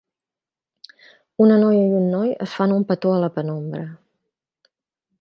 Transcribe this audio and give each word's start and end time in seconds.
Una 1.47 1.59
noia 1.65 1.85
i 1.91 1.93
un 1.99 2.09
noi 2.15 2.33
es 2.49 2.57
fan 2.61 2.75
un 2.79 2.89
petó 2.93 3.15
a 3.19 3.23
la 3.27 3.33
penombra 3.39 3.87